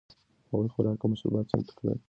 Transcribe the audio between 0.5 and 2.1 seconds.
هغوی خوراک او مشروبات چمتو کړل.